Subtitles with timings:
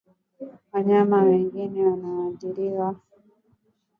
[0.71, 2.89] Wanyama wengine wanaoathiriwa